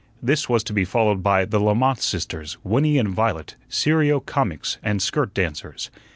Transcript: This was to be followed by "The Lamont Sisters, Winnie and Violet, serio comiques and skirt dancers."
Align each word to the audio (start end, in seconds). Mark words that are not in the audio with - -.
This 0.19 0.49
was 0.49 0.63
to 0.63 0.73
be 0.73 0.83
followed 0.83 1.21
by 1.21 1.45
"The 1.45 1.59
Lamont 1.59 1.99
Sisters, 2.01 2.57
Winnie 2.63 2.97
and 2.97 3.09
Violet, 3.09 3.55
serio 3.69 4.19
comiques 4.19 4.77
and 4.81 4.99
skirt 4.99 5.31
dancers." 5.35 5.91